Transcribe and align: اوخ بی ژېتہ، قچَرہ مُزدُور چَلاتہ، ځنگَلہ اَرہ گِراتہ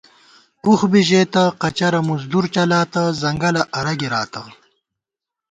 اوخ 0.65 0.79
بی 0.91 1.01
ژېتہ، 1.07 1.43
قچَرہ 1.61 2.01
مُزدُور 2.07 2.45
چَلاتہ، 2.53 3.03
ځنگَلہ 3.21 3.63
اَرہ 3.77 3.93
گِراتہ 3.99 4.43